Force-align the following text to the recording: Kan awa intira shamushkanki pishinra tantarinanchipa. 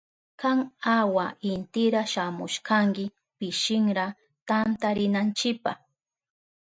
Kan 0.41 0.57
awa 0.97 1.25
intira 1.51 2.01
shamushkanki 2.11 3.05
pishinra 3.37 4.05
tantarinanchipa. 4.47 5.71